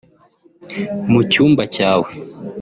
mu 1.11 1.21
cyumba 1.31 1.63
cyawe 1.75 2.09